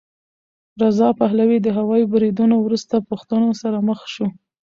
[0.81, 4.27] رضا پهلوي د هوايي بریدونو وروسته پوښتنو سره مخ شو.